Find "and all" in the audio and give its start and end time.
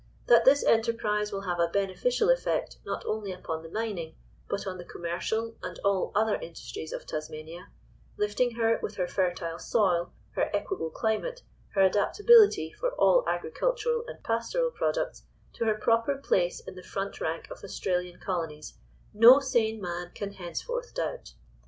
5.61-6.11